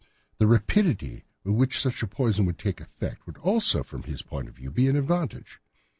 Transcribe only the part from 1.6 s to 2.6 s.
such a poison would